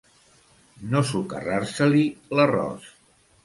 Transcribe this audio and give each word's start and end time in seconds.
No 0.93 1.03
socarrar-se-li 1.11 2.03
l'arròs. 2.41 2.93